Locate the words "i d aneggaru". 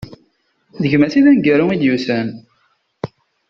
1.19-1.65